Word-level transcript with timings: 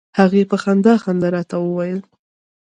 هغې 0.19 0.43
په 0.51 0.55
خندا 0.63 0.93
خندا 1.03 1.27
راته 1.35 1.55
وویل. 1.61 1.99